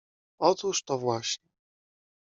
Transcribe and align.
—Otóż 0.49 0.83
to 0.83 0.97
właśnie. 0.99 1.49